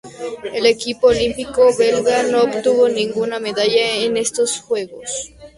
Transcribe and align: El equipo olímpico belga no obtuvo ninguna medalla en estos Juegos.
El 0.51 0.65
equipo 0.65 1.09
olímpico 1.09 1.77
belga 1.77 2.23
no 2.23 2.41
obtuvo 2.45 2.89
ninguna 2.89 3.39
medalla 3.39 3.97
en 4.03 4.17
estos 4.17 4.59
Juegos. 4.59 5.31